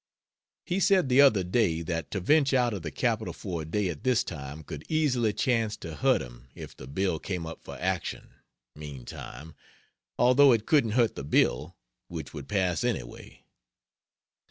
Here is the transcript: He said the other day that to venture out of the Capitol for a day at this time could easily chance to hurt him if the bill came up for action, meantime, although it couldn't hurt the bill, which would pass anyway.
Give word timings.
He 0.65 0.79
said 0.79 1.09
the 1.09 1.21
other 1.21 1.43
day 1.43 1.83
that 1.83 2.09
to 2.09 2.19
venture 2.19 2.57
out 2.57 2.73
of 2.73 2.81
the 2.81 2.89
Capitol 2.89 3.35
for 3.35 3.61
a 3.61 3.65
day 3.65 3.87
at 3.87 4.03
this 4.03 4.23
time 4.23 4.63
could 4.63 4.83
easily 4.89 5.31
chance 5.31 5.77
to 5.77 5.93
hurt 5.97 6.23
him 6.23 6.47
if 6.55 6.75
the 6.75 6.87
bill 6.87 7.19
came 7.19 7.45
up 7.45 7.61
for 7.63 7.77
action, 7.79 8.33
meantime, 8.75 9.53
although 10.17 10.53
it 10.53 10.65
couldn't 10.65 10.93
hurt 10.97 11.13
the 11.13 11.23
bill, 11.23 11.77
which 12.07 12.33
would 12.33 12.47
pass 12.47 12.83
anyway. 12.83 13.45